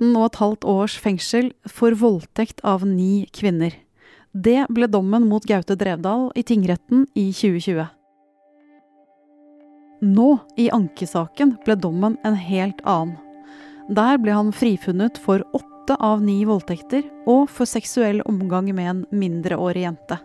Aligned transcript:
13,5 0.00 0.64
års 0.64 0.98
fengsel 1.00 1.52
for 1.64 1.92
voldtekt 1.96 2.60
av 2.64 2.86
ni 2.86 3.26
kvinner. 3.32 3.72
Det 4.32 4.66
ble 4.68 4.86
dommen 4.92 5.24
mot 5.24 5.44
Gaute 5.48 5.76
Drevdal 5.76 6.28
i 6.36 6.42
tingretten 6.44 7.06
i 7.16 7.30
2020. 7.32 7.86
Nå, 10.04 10.26
i 10.60 10.68
ankesaken, 10.70 11.54
ble 11.64 11.78
dommen 11.80 12.18
en 12.24 12.36
helt 12.36 12.82
annen. 12.84 13.16
Der 13.88 14.18
ble 14.20 14.34
han 14.36 14.52
frifunnet 14.52 15.16
for 15.22 15.40
åtte 15.56 15.96
av 16.02 16.20
ni 16.20 16.42
voldtekter 16.44 17.06
og 17.24 17.46
for 17.48 17.64
seksuell 17.70 18.20
omgang 18.28 18.68
med 18.74 18.90
en 18.90 19.02
mindreårig 19.14 19.86
jente. 19.86 20.18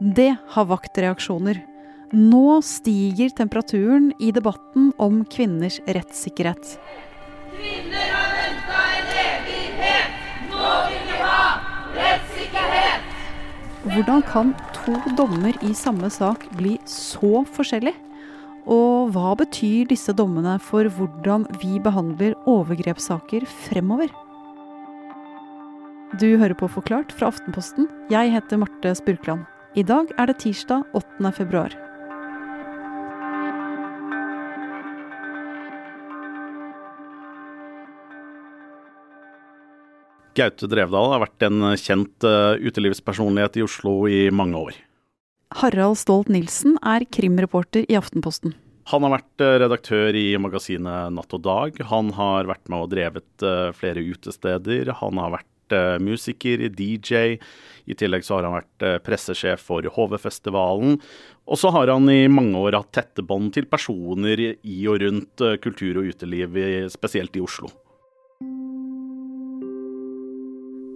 Det 0.00 0.32
har 0.56 0.66
vakt 0.66 0.98
reaksjoner. 0.98 1.60
Nå 2.10 2.58
stiger 2.66 3.30
temperaturen 3.38 4.10
i 4.18 4.32
debatten 4.34 4.90
om 4.98 5.22
kvinners 5.30 5.78
rettssikkerhet. 5.86 6.74
Hvordan 13.84 14.22
kan 14.24 14.54
to 14.72 14.94
dommer 15.12 15.52
i 15.60 15.74
samme 15.76 16.08
sak 16.08 16.46
bli 16.56 16.78
så 16.88 17.42
forskjellig? 17.52 17.92
Og 18.64 19.10
hva 19.12 19.34
betyr 19.36 19.90
disse 19.90 20.14
dommene 20.16 20.54
for 20.56 20.88
hvordan 20.88 21.44
vi 21.60 21.76
behandler 21.84 22.32
overgrepssaker 22.48 23.44
fremover? 23.66 24.08
Du 26.16 26.30
hører 26.40 26.56
på 26.56 26.70
Forklart 26.72 27.12
fra 27.12 27.28
Aftenposten. 27.28 27.90
Jeg 28.08 28.32
heter 28.32 28.62
Marte 28.62 28.94
Spurkland. 28.96 29.44
I 29.76 29.84
dag 29.84 30.08
er 30.16 30.32
det 30.32 30.38
tirsdag 30.46 30.88
8. 30.96 31.34
februar. 31.36 31.76
Gaute 40.34 40.66
Drevdal 40.66 41.12
har 41.12 41.22
vært 41.22 41.44
en 41.46 41.62
kjent 41.78 42.26
uh, 42.26 42.58
utelivspersonlighet 42.58 43.60
i 43.60 43.62
Oslo 43.62 43.94
i 44.10 44.26
mange 44.34 44.58
år. 44.58 44.76
Harald 45.54 46.00
Stolt 46.00 46.30
Nilsen 46.32 46.74
er 46.82 47.06
krimreporter 47.06 47.86
i 47.86 47.94
Aftenposten. 47.98 48.56
Han 48.90 49.06
har 49.06 49.14
vært 49.14 49.44
uh, 49.44 49.54
redaktør 49.62 50.18
i 50.18 50.26
magasinet 50.42 51.14
Natt 51.14 51.36
og 51.38 51.44
Dag. 51.46 51.78
Han 51.92 52.10
har 52.18 52.50
vært 52.50 52.66
med 52.66 52.82
og 52.82 52.90
drevet 52.96 53.46
uh, 53.46 53.70
flere 53.78 54.02
utesteder. 54.02 54.90
Han 55.04 55.22
har 55.22 55.36
vært 55.38 55.50
musiker, 56.04 56.60
DJ. 56.76 57.38
I 57.88 57.94
tillegg 57.96 58.26
så 58.26 58.36
har 58.36 58.44
han 58.44 58.58
vært 58.58 59.02
pressesjef 59.02 59.62
for 59.64 59.86
HV-festivalen. 59.96 60.98
Og 61.48 61.58
så 61.58 61.72
har 61.72 61.88
han 61.88 62.04
i 62.12 62.28
mange 62.28 62.60
år 62.60 62.76
hatt 62.76 62.92
tette 62.94 63.24
bånd 63.24 63.54
til 63.56 63.66
personer 63.72 64.44
i 64.44 64.76
og 64.92 65.00
rundt 65.02 65.46
kultur 65.64 66.02
og 66.02 66.12
uteliv, 66.12 66.60
spesielt 66.92 67.40
i 67.40 67.42
Oslo. 67.42 67.72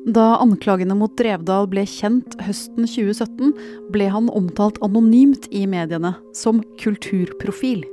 Da 0.09 0.39
anklagene 0.41 0.95
mot 0.97 1.13
Drevdal 1.21 1.67
ble 1.69 1.83
kjent 1.85 2.39
høsten 2.41 2.87
2017, 2.89 3.53
ble 3.93 4.07
han 4.09 4.31
omtalt 4.33 4.81
anonymt 4.85 5.51
i 5.53 5.67
mediene 5.69 6.15
som 6.37 6.63
kulturprofil. 6.81 7.85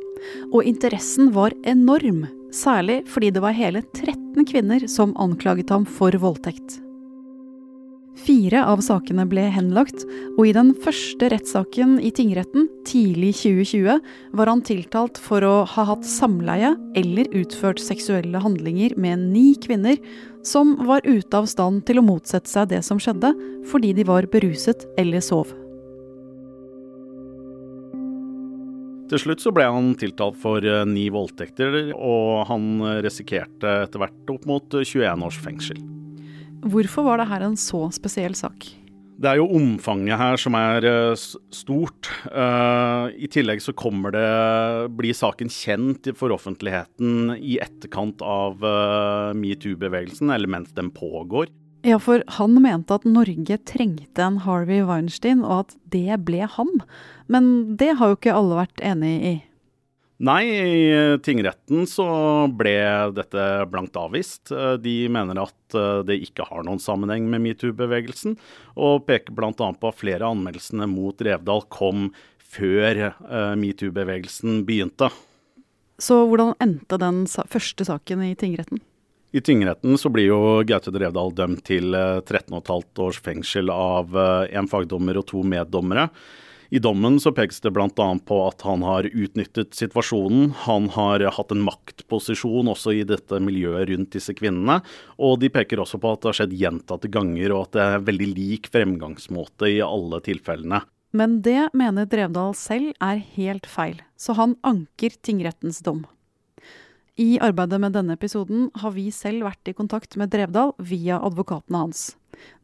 Og 0.53 0.63
interessen 0.63 1.33
var 1.36 1.55
enorm, 1.67 2.23
særlig 2.55 3.02
fordi 3.11 3.33
det 3.36 3.43
var 3.43 3.58
hele 3.58 3.83
13 3.91 4.47
kvinner 4.47 4.88
som 4.88 5.11
anklaget 5.19 5.75
ham 5.75 5.83
for 5.83 6.16
voldtekt. 6.23 6.80
Fire 8.16 8.61
av 8.63 8.80
sakene 8.80 9.25
ble 9.27 9.44
henlagt, 9.52 10.05
og 10.38 10.45
i 10.47 10.53
den 10.55 10.71
første 10.80 11.27
rettssaken 11.33 11.97
i 11.99 12.13
tingretten 12.16 12.69
tidlig 12.88 13.33
2020 13.41 13.99
var 14.39 14.52
han 14.52 14.61
tiltalt 14.63 15.19
for 15.19 15.44
å 15.44 15.55
ha 15.67 15.83
hatt 15.91 16.08
samleie 16.08 16.71
eller 16.95 17.27
utført 17.36 17.81
seksuelle 17.83 18.39
handlinger 18.39 18.95
med 18.95 19.27
ni 19.33 19.49
kvinner 19.59 19.99
som 20.47 20.77
var 20.88 21.03
ute 21.03 21.36
av 21.36 21.49
stand 21.52 21.83
til 21.89 21.99
å 21.99 22.05
motsette 22.08 22.47
seg 22.47 22.71
det 22.71 22.81
som 22.88 23.02
skjedde, 23.02 23.33
fordi 23.67 23.91
de 23.97 24.08
var 24.08 24.30
beruset 24.31 24.88
eller 25.02 25.23
sov. 25.25 25.52
Til 29.11 29.21
slutt 29.21 29.43
så 29.43 29.52
ble 29.54 29.67
han 29.70 29.92
tiltalt 30.02 30.39
for 30.42 30.65
eh, 30.65 30.86
ni 30.89 31.09
voldtekter, 31.14 31.92
og 31.93 32.48
han 32.49 32.80
risikerte 33.05 33.83
etter 33.83 34.02
hvert 34.02 34.33
opp 34.33 34.48
mot 34.49 34.80
21 34.81 35.27
års 35.27 35.37
fengsel. 35.43 35.83
Hvorfor 36.65 37.05
var 37.05 37.21
det 37.21 37.30
her 37.30 37.45
en 37.45 37.58
så 37.59 37.86
spesiell 37.93 38.36
sak? 38.37 38.67
Det 39.15 39.30
er 39.30 39.39
jo 39.39 39.48
omfanget 39.55 40.20
her 40.20 40.39
som 40.39 40.58
er 40.59 40.83
uh, 40.83 41.26
stort. 41.55 42.09
Uh, 42.27 43.08
I 43.15 43.30
tillegg 43.31 43.61
så 43.64 43.71
kommer 43.77 44.11
det 44.11 44.26
Blir 44.98 45.15
saken 45.15 45.52
kjent 45.52 46.09
for 46.20 46.36
offentligheten 46.36 47.37
i 47.37 47.55
etterkant 47.64 48.20
av 48.25 48.59
uh, 48.65 49.31
metoo-bevegelsen, 49.37 50.33
eller 50.36 50.52
mens 50.52 50.73
den 50.75 50.92
pågår. 50.92 51.48
Ja, 51.86 51.99
for 52.02 52.25
han 52.39 52.58
mente 52.59 52.98
at 52.98 53.05
Norge 53.05 53.59
trengte 53.70 54.25
en 54.25 54.42
Harvey 54.43 54.81
Weinstein, 54.83 55.45
og 55.45 55.67
at 55.67 55.75
det 55.93 56.17
ble 56.25 56.49
ham. 56.49 56.71
Men 57.31 57.77
det 57.77 57.93
har 57.99 58.11
jo 58.11 58.17
ikke 58.17 58.36
alle 58.36 58.64
vært 58.65 58.81
enig 58.83 59.15
i. 59.21 59.36
Nei, 60.23 60.43
i 60.48 61.17
tingretten 61.20 61.83
så 61.92 62.05
ble 62.48 62.77
dette 63.11 63.42
blankt 63.67 63.98
avvist. 63.99 64.48
De 64.80 64.93
mener 65.11 65.42
at 65.43 65.76
eh, 65.76 66.03
det 66.08 66.21
ikke 66.23 66.45
har 66.48 66.64
noen 66.64 66.80
sammenheng 66.80 67.27
med 67.27 67.43
metoo-bevegelsen, 67.43 68.37
og 68.80 69.04
peker 69.09 69.36
bl.a. 69.36 69.52
på 69.52 69.92
at 69.92 69.99
flere 69.99 70.23
av 70.23 70.37
anmeldelsene 70.37 70.87
mot 70.87 71.20
Revdal 71.20 71.65
kom 71.67 72.08
før 72.39 73.02
eh, 73.09 73.55
metoo-bevegelsen 73.59 74.64
begynte. 74.67 75.11
Så 75.99 76.21
hvordan 76.30 76.55
endte 76.64 76.99
den 76.99 77.25
første 77.27 77.87
saken 77.87 78.23
i 78.23 78.31
tingretten? 78.39 78.80
I 79.36 79.43
tingretten 79.43 79.99
så 79.99 80.08
blir 80.15 80.30
jo 80.30 80.39
Gaute 80.64 80.95
Drevdal 80.95 81.36
dømt 81.36 81.65
til 81.67 81.92
13,5 81.92 82.55
eh, 82.55 83.04
års 83.04 83.20
fengsel 83.20 83.67
av 83.73 84.15
en 84.15 84.71
fagdommer 84.71 85.20
og 85.20 85.27
to 85.27 85.43
meddommere. 85.43 86.08
I 86.75 86.80
dommen 86.80 87.19
så 87.23 87.31
pekes 87.31 87.61
det 87.63 87.71
bl.a. 87.71 87.87
på 88.27 88.37
at 88.43 88.63
han 88.67 88.81
har 88.83 89.05
utnyttet 89.08 89.77
situasjonen. 89.77 90.49
Han 90.65 90.89
har 90.91 91.23
hatt 91.37 91.53
en 91.55 91.61
maktposisjon 91.63 92.67
også 92.67 92.91
i 92.97 93.05
dette 93.08 93.39
miljøet 93.39 93.87
rundt 93.93 94.11
disse 94.17 94.36
kvinnene. 94.36 94.81
Og 95.15 95.37
de 95.39 95.47
peker 95.55 95.80
også 95.80 96.02
på 96.03 96.11
at 96.11 96.19
det 96.25 96.30
har 96.33 96.37
skjedd 96.41 96.58
gjentatte 96.59 97.11
ganger, 97.13 97.53
og 97.55 97.69
at 97.69 97.77
det 97.77 97.86
er 97.86 98.03
veldig 98.09 98.27
lik 98.33 98.67
fremgangsmåte 98.73 99.71
i 99.71 99.80
alle 99.86 100.19
tilfellene. 100.25 100.81
Men 101.15 101.39
det 101.47 101.69
mener 101.71 102.11
Drevdal 102.11 102.52
selv 102.59 102.92
er 102.99 103.23
helt 103.37 103.71
feil, 103.71 104.03
så 104.19 104.36
han 104.36 104.59
anker 104.67 105.15
tingrettens 105.23 105.80
dom. 105.86 106.03
I 107.15 107.37
arbeidet 107.39 107.80
med 107.80 107.95
denne 107.95 108.19
episoden 108.19 108.67
har 108.83 108.92
vi 108.97 109.07
selv 109.15 109.47
vært 109.47 109.71
i 109.71 109.77
kontakt 109.77 110.19
med 110.19 110.36
Drevdal 110.36 110.75
via 110.83 111.23
advokatene 111.23 111.86
hans. 111.86 112.09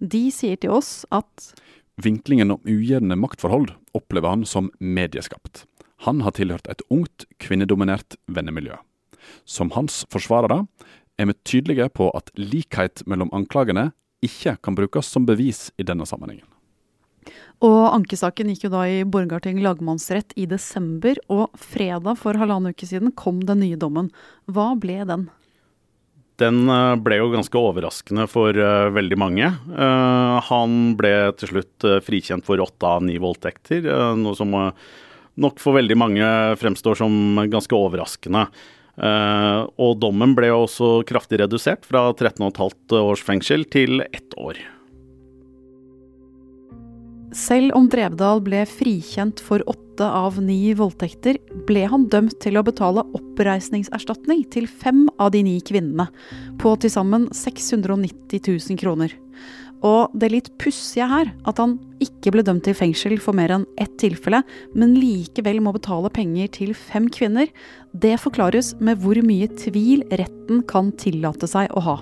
De 0.03 0.25
sier 0.35 0.59
til 0.59 0.75
oss 0.75 1.05
at 1.15 1.53
Vinklingen 2.01 2.51
om 2.51 2.61
ujevne 2.65 3.15
maktforhold 3.19 3.73
opplever 3.97 4.29
han 4.33 4.45
som 4.45 4.71
medieskapt. 4.79 5.65
Han 6.07 6.21
har 6.25 6.33
tilhørt 6.33 6.69
et 6.71 6.81
ungt, 6.89 7.27
kvinnedominert 7.37 8.15
vennemiljø. 8.25 8.79
Som 9.45 9.73
hans 9.75 10.01
forsvarere 10.09 10.63
er 11.21 11.29
vi 11.29 11.37
tydelige 11.45 11.89
på 11.93 12.09
at 12.17 12.31
likhet 12.39 13.03
mellom 13.05 13.29
anklagene 13.35 13.91
ikke 14.25 14.55
kan 14.63 14.77
brukes 14.77 15.09
som 15.13 15.27
bevis 15.29 15.69
i 15.77 15.85
denne 15.85 16.07
sammenhengen. 16.09 16.47
Og 17.61 17.91
Ankesaken 17.93 18.49
gikk 18.49 18.65
jo 18.65 18.71
da 18.73 18.87
i 18.89 19.03
Borgarting 19.05 19.59
lagmannsrett 19.61 20.33
i 20.33 20.47
desember, 20.49 21.19
og 21.29 21.53
fredag 21.53 22.17
for 22.17 22.37
halvannen 22.39 22.73
uke 22.73 22.89
siden 22.89 23.13
kom 23.13 23.43
den 23.45 23.61
nye 23.61 23.77
dommen. 23.77 24.09
Hva 24.49 24.71
ble 24.81 25.03
den? 25.05 25.27
Den 26.41 26.65
eh, 26.69 26.95
ble 27.03 27.21
jo 27.21 27.29
ganske 27.33 27.57
overraskende 27.59 28.27
for 28.31 28.57
uh, 28.57 28.89
veldig 28.93 29.17
mange. 29.19 29.47
Uh, 29.69 30.41
han 30.49 30.95
ble 30.99 31.13
til 31.39 31.53
slutt 31.53 31.87
frikjent 32.05 32.47
for 32.47 32.61
åtte 32.63 32.87
av 32.87 33.05
ni 33.05 33.17
voldtekter, 33.21 33.87
noe 34.19 34.37
som 34.37 34.53
nok 35.41 35.61
for 35.63 35.77
veldig 35.77 35.97
mange 35.97 36.27
fremstår 36.59 36.99
som 36.99 37.39
ganske 37.49 37.75
overraskende. 37.77 38.43
og 39.81 39.93
dommen 40.03 40.35
ble 40.35 40.51
også 40.51 41.05
kraftig 41.07 41.39
redusert, 41.39 41.87
fra 41.87 42.11
13,5 42.11 42.99
års 42.99 43.23
fengsel 43.25 43.63
til 43.71 44.03
ett 44.11 44.35
år. 44.37 44.59
Selv 47.31 47.71
om 47.77 47.85
Drevdal 47.87 48.41
ble 48.43 48.65
frikjent 48.67 49.39
for 49.39 49.63
åtte 49.71 50.03
av 50.03 50.35
ni 50.43 50.73
voldtekter, 50.75 51.37
ble 51.67 51.85
han 51.87 52.09
dømt 52.11 52.35
til 52.43 52.59
å 52.59 52.65
betale 52.67 53.05
oppreisningserstatning 53.15 54.43
til 54.51 54.67
fem 54.67 55.05
av 55.15 55.31
de 55.31 55.45
ni 55.47 55.55
kvinnene, 55.63 56.09
på 56.59 56.75
til 56.83 56.91
sammen 56.91 57.29
690 57.31 58.43
000 58.43 58.81
kroner. 58.81 59.15
Og 59.81 60.11
det 60.13 60.29
litt 60.33 60.51
pussige 60.61 61.07
her, 61.07 61.31
at 61.47 61.63
han 61.63 61.79
ikke 62.03 62.35
ble 62.35 62.43
dømt 62.45 62.67
til 62.67 62.75
fengsel 62.77 63.15
for 63.23 63.37
mer 63.37 63.55
enn 63.55 63.65
ett 63.81 63.95
tilfelle, 64.01 64.43
men 64.75 64.99
likevel 64.99 65.63
må 65.63 65.71
betale 65.73 66.11
penger 66.13 66.51
til 66.59 66.75
fem 66.77 67.07
kvinner, 67.09 67.47
det 67.95 68.19
forklares 68.21 68.75
med 68.83 68.99
hvor 69.01 69.17
mye 69.23 69.47
tvil 69.55 70.03
retten 70.11 70.65
kan 70.67 70.91
tillate 70.99 71.47
seg 71.49 71.71
å 71.71 71.87
ha. 71.87 72.01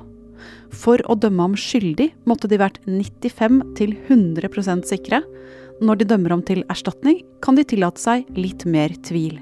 For 0.72 1.02
å 1.10 1.18
dømme 1.20 1.50
ham 1.50 1.58
skyldig 1.60 2.12
måtte 2.30 2.50
de 2.52 2.60
vært 2.62 2.80
95 2.86 3.62
til 3.80 3.96
100% 4.08 4.88
sikre. 4.90 5.22
Når 5.80 6.02
de 6.02 6.10
dømmer 6.12 6.36
ham 6.36 6.42
til 6.46 6.66
erstatning, 6.72 7.22
kan 7.44 7.56
de 7.56 7.64
tillate 7.68 8.02
seg 8.02 8.28
litt 8.36 8.66
mer 8.68 8.96
tvil. 9.08 9.40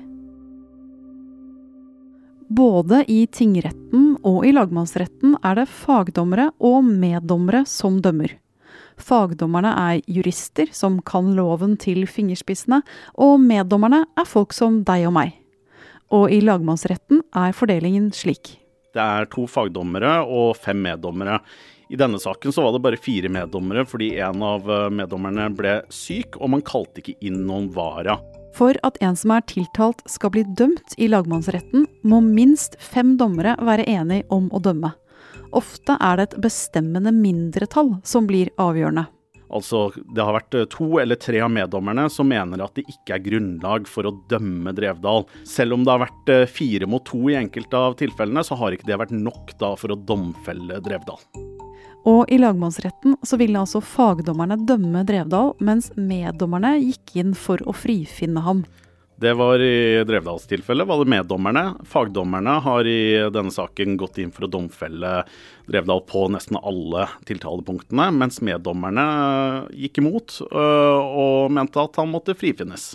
Både 2.47 3.01
i 3.11 3.25
tingretten 3.27 4.13
og 4.23 4.45
i 4.47 4.53
lagmannsretten 4.55 5.35
er 5.43 5.57
det 5.59 5.65
fagdommere 5.67 6.51
og 6.63 6.85
meddommere 6.87 7.65
som 7.67 7.97
dømmer. 8.03 8.37
Fagdommerne 8.97 9.73
er 9.77 9.99
jurister 10.09 10.71
som 10.73 11.01
kan 11.05 11.33
loven 11.37 11.75
til 11.77 12.05
fingerspissene, 12.09 12.81
og 13.19 13.41
meddommerne 13.43 14.05
er 14.17 14.29
folk 14.29 14.55
som 14.55 14.81
deg 14.87 15.09
og 15.09 15.17
meg. 15.19 15.35
Og 16.13 16.31
i 16.31 16.39
lagmannsretten 16.39 17.21
er 17.35 17.53
fordelingen 17.53 18.09
slik. 18.15 18.55
Det 18.97 19.03
er 19.03 19.27
to 19.29 19.45
fagdommere 19.45 20.19
og 20.25 20.55
fem 20.57 20.79
meddommere. 20.81 21.37
I 21.93 21.99
denne 21.99 22.19
saken 22.19 22.51
så 22.51 22.65
var 22.65 22.73
det 22.73 22.81
bare 22.83 22.99
fire 22.99 23.29
meddommere 23.31 23.85
fordi 23.87 24.15
en 24.19 24.41
av 24.43 24.65
eh, 24.67 24.87
meddommerne 24.91 25.51
ble 25.55 25.75
syk, 25.93 26.35
og 26.41 26.51
man 26.55 26.65
kalte 26.65 27.03
ikke 27.03 27.15
inn 27.29 27.43
noen 27.47 27.69
vara. 27.75 28.17
For 28.57 28.75
at 28.87 28.97
en 29.05 29.15
som 29.15 29.35
er 29.35 29.45
tiltalt 29.47 30.01
skal 30.09 30.33
bli 30.33 30.43
dømt 30.57 30.97
i 30.97 31.07
lagmannsretten, 31.11 31.85
må 32.01 32.23
minst 32.25 32.79
fem 32.81 33.15
dommere 33.21 33.53
være 33.61 33.85
enige 33.85 34.25
om 34.33 34.49
å 34.49 34.63
dømme. 34.63 34.95
Ofte 35.55 35.95
er 36.03 36.17
det 36.17 36.31
et 36.31 36.39
bestemmende 36.43 37.13
mindretall 37.15 37.93
som 38.03 38.25
blir 38.27 38.49
avgjørende. 38.59 39.05
Altså, 39.53 39.87
det 40.15 40.23
har 40.23 40.35
vært 40.35 40.57
eh, 40.57 40.67
to 40.71 40.87
eller 41.01 41.19
tre 41.19 41.39
av 41.43 41.51
meddommerne 41.53 42.07
som 42.11 42.27
mener 42.29 42.63
at 42.63 42.75
det 42.77 42.87
ikke 42.91 43.15
er 43.15 43.25
grunnlag 43.25 43.87
for 43.89 44.09
å 44.09 44.15
dømme 44.31 44.73
Drevdal. 44.75 45.27
Selv 45.47 45.77
om 45.77 45.85
det 45.85 45.93
har 45.93 46.03
vært 46.03 46.33
eh, 46.33 46.47
fire 46.51 46.89
mot 46.89 47.05
to 47.07 47.21
i 47.31 47.37
enkelte 47.39 47.83
av 47.89 47.97
tilfellene, 48.01 48.43
så 48.43 48.57
har 48.59 48.75
ikke 48.75 48.89
det 48.89 48.99
vært 48.99 49.15
nok 49.15 49.55
da 49.61 49.73
for 49.79 49.93
å 49.93 49.99
domfelle 50.09 50.81
Drevdal. 50.83 51.21
Og 52.07 52.29
i 52.31 52.37
lagmannsretten 52.39 53.17
så 53.25 53.39
ville 53.39 53.59
altså 53.59 53.81
fagdommerne 53.83 54.59
dømme 54.67 55.03
Drevdal, 55.07 55.55
mens 55.59 55.89
meddommerne 55.99 56.77
gikk 56.79 57.17
inn 57.19 57.33
for 57.35 57.63
å 57.67 57.75
frifinne 57.75 58.43
ham. 58.45 58.63
Det 59.19 59.33
var 59.33 59.59
i 59.59 60.03
Drevdals 60.05 60.45
tilfelle 60.45 60.85
var 60.85 60.99
det 61.01 61.09
meddommerne. 61.09 61.63
Fagdommerne 61.89 62.59
har 62.61 62.85
i 62.85 63.29
denne 63.33 63.49
saken 63.49 63.95
gått 63.97 64.19
inn 64.21 64.29
for 64.33 64.45
å 64.45 64.51
domfelle 64.53 65.23
Drevdal 65.65 66.03
på 66.05 66.27
nesten 66.29 66.59
alle 66.61 67.07
tiltalepunktene, 67.25 68.11
mens 68.13 68.37
meddommerne 68.45 69.07
gikk 69.73 70.03
imot 70.03 70.37
øh, 70.45 71.01
og 71.01 71.49
mente 71.57 71.81
at 71.81 71.97
han 71.97 72.13
måtte 72.13 72.37
frifinnes. 72.37 72.91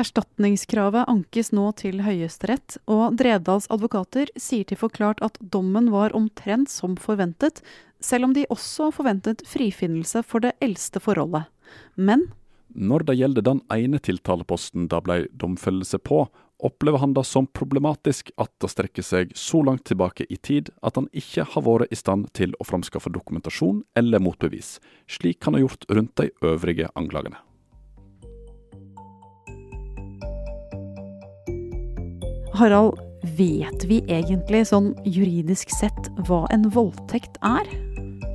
Erstatningskravet 0.00 1.06
ankes 1.12 1.52
nå 1.54 1.68
til 1.78 2.02
Høyesterett, 2.02 2.80
og 2.90 3.14
Drevdals 3.20 3.70
advokater 3.70 4.34
sier 4.34 4.66
til 4.66 4.80
Forklart 4.82 5.22
at 5.22 5.38
dommen 5.38 5.92
var 5.94 6.16
omtrent 6.16 6.72
som 6.74 6.98
forventet, 6.98 7.62
selv 8.02 8.26
om 8.26 8.34
de 8.34 8.48
også 8.50 8.90
forventet 8.96 9.46
frifinnelse 9.46 10.24
for 10.26 10.42
det 10.42 10.56
eldste 10.64 10.98
forholdet. 11.04 11.46
Men 11.94 12.32
Når 12.74 13.02
det 13.08 13.16
gjelder 13.18 13.42
den 13.42 13.60
ene 13.74 13.98
tiltaleposten 13.98 14.86
det 14.90 15.00
ble 15.02 15.24
domfellelse 15.34 15.98
på, 15.98 16.22
opplever 16.62 17.00
han 17.02 17.14
det 17.16 17.24
som 17.26 17.48
problematisk 17.50 18.30
at 18.38 18.52
det 18.62 18.70
strekker 18.70 19.02
seg 19.02 19.32
så 19.34 19.62
langt 19.66 19.86
tilbake 19.88 20.26
i 20.30 20.36
tid 20.36 20.70
at 20.86 21.00
han 21.00 21.08
ikke 21.16 21.48
har 21.50 21.64
vært 21.66 21.90
i 21.90 21.98
stand 21.98 22.28
til 22.36 22.54
å 22.60 22.66
framskaffe 22.68 23.10
dokumentasjon 23.10 23.82
eller 23.98 24.22
motbevis, 24.22 24.78
slik 25.10 25.42
han 25.44 25.56
har 25.58 25.66
gjort 25.66 25.88
rundt 25.90 26.14
de 26.20 26.30
øvrige 26.46 26.90
anklagene. 26.94 27.40
Harald, 32.54 32.98
vet 33.36 33.86
vi 33.88 34.02
egentlig 34.06 34.66
sånn 34.68 34.92
juridisk 35.08 35.72
sett 35.72 36.10
hva 36.28 36.44
en 36.52 36.68
voldtekt 36.70 37.40
er? 37.46 37.89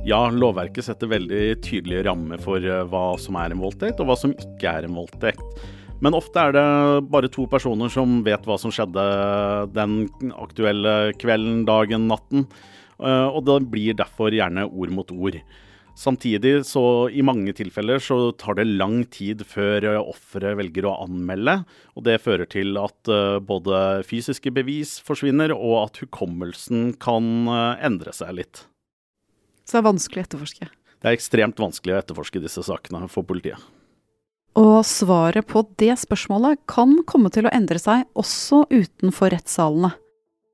Ja, 0.06 0.28
lovverket 0.30 0.86
setter 0.86 1.08
veldig 1.10 1.56
tydelige 1.66 2.04
rammer 2.06 2.38
for 2.38 2.62
eh, 2.62 2.84
hva 2.86 3.16
som 3.18 3.34
er 3.40 3.50
en 3.50 3.58
voldtekt, 3.58 3.98
og 3.98 4.06
hva 4.06 4.14
som 4.14 4.36
ikke 4.38 4.70
er 4.70 4.84
en 4.86 4.94
voldtekt. 4.94 5.64
Men 5.98 6.14
ofte 6.14 6.44
er 6.44 6.52
det 6.54 6.66
bare 7.10 7.30
to 7.32 7.48
personer 7.50 7.90
som 7.90 8.20
vet 8.22 8.44
hva 8.46 8.54
som 8.60 8.70
skjedde 8.70 9.02
den 9.74 9.96
aktuelle 10.30 10.92
kvelden, 11.18 11.64
dagen, 11.66 12.06
natten. 12.06 12.44
Eh, 13.02 13.26
og 13.26 13.48
det 13.48 13.56
blir 13.72 13.98
derfor 13.98 14.30
gjerne 14.30 14.68
ord 14.68 14.92
mot 14.94 15.10
ord. 15.10 15.40
Samtidig 15.98 16.54
så 16.68 16.84
i 17.10 17.26
mange 17.26 17.56
tilfeller 17.58 17.98
så 17.98 18.30
tar 18.38 18.60
det 18.60 18.68
lang 18.68 19.00
tid 19.10 19.42
før 19.42 19.88
eh, 19.90 19.98
offeret 19.98 20.54
velger 20.62 20.86
å 20.86 20.94
anmelde. 21.08 21.56
Og 21.98 22.06
det 22.06 22.20
fører 22.22 22.46
til 22.54 22.78
at 22.78 23.10
både 23.50 24.06
fysiske 24.06 24.54
bevis 24.54 25.00
forsvinner, 25.02 25.50
og 25.50 25.88
at 25.88 26.02
hukommelsen 26.04 26.92
kan 27.02 27.50
endre 27.50 28.14
seg 28.14 28.38
litt. 28.38 28.66
Så 29.66 29.76
det 29.76 29.82
er 29.82 29.88
vanskelig 29.90 30.22
å 30.22 30.26
etterforske. 30.28 30.68
Det 31.02 31.10
er 31.10 31.16
ekstremt 31.16 31.58
vanskelig 31.60 31.96
å 31.96 32.00
etterforske 32.00 32.40
disse 32.42 32.62
sakene 32.64 33.08
for 33.10 33.26
politiet. 33.26 33.58
Og 34.56 34.80
svaret 34.88 35.44
på 35.50 35.66
det 35.76 35.92
spørsmålet 36.00 36.62
kan 36.70 36.94
komme 37.08 37.28
til 37.34 37.44
å 37.44 37.52
endre 37.52 37.80
seg 37.82 38.06
også 38.16 38.64
utenfor 38.72 39.34
rettssalene. 39.34 39.92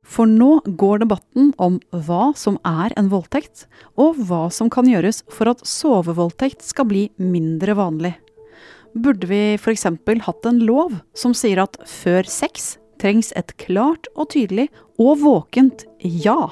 For 0.02 0.26
nå 0.26 0.56
går 0.66 1.04
debatten 1.04 1.52
om 1.62 1.76
hva 1.94 2.32
som 2.34 2.56
er 2.66 2.90
en 2.98 3.12
voldtekt, 3.12 3.68
og 3.94 4.18
hva 4.26 4.48
som 4.50 4.66
kan 4.72 4.88
gjøres 4.90 5.22
for 5.30 5.52
at 5.52 5.62
sovevoldtekt 5.62 6.64
skal 6.66 6.88
bli 6.90 7.04
mindre 7.22 7.76
vanlig. 7.78 8.16
Burde 8.98 9.28
vi 9.30 9.54
f.eks. 9.54 9.86
hatt 9.86 10.50
en 10.50 10.60
lov 10.66 10.98
som 11.14 11.36
sier 11.36 11.62
at 11.62 11.78
før 11.86 12.26
sex 12.28 12.74
trengs 13.00 13.30
et 13.38 13.54
klart 13.62 14.10
og 14.16 14.32
tydelig 14.34 14.68
og 14.98 15.22
våkent 15.22 15.86
ja? 16.02 16.50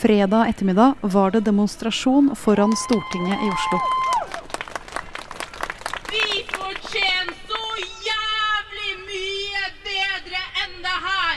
Fredag 0.00 0.48
ettermiddag 0.48 0.94
var 1.00 1.30
det 1.30 1.40
demonstrasjon 1.40 2.36
foran 2.36 2.76
Stortinget 2.76 3.38
i 3.44 3.48
Oslo. 3.56 3.78
Vi 6.12 6.44
fortjener 6.48 7.34
så 7.50 7.64
jævlig 8.06 8.92
mye 9.10 9.64
bedre 9.84 10.40
enn 10.62 10.78
det 10.86 10.96
her! 11.04 11.36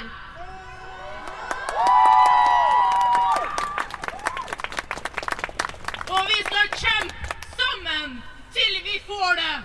Og 6.08 6.24
vi 6.32 6.40
skal 6.48 6.68
kjempe 6.86 7.36
sammen 7.60 8.18
til 8.56 8.80
vi 8.88 8.96
får 9.10 9.42
det! 9.44 9.56